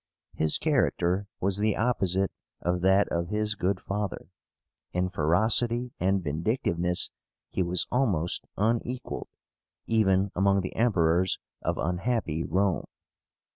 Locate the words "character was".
0.57-1.59